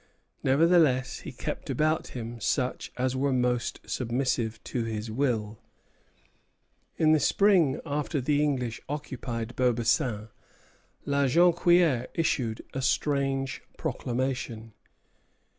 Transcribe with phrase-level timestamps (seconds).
[0.41, 5.59] Nevertheless he kept about him such as were most submissive to his will."
[6.97, 10.29] In the spring after the English occupied Beaubassin,
[11.05, 14.73] La Jonquière issued a strange proclamation.